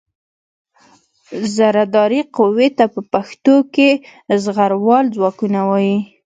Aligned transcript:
زرهدارې 1.55 2.21
قوې 2.35 2.67
ته 2.77 2.85
په 2.93 3.01
پښتو 3.13 3.55
کې 3.73 3.89
زغروال 4.43 5.05
ځواکونه 5.15 5.59
وايي. 5.69 5.97